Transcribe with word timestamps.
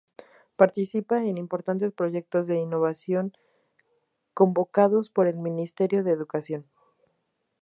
Participa 0.55 1.23
en 1.23 1.37
importantes 1.37 1.91
Proyectos 1.93 2.47
de 2.47 2.55
Innovación 2.57 3.33
convocados 4.33 5.11
por 5.11 5.27
el 5.27 5.35
Ministerio 5.37 6.03
de 6.03 6.09
Educación. 6.11 6.65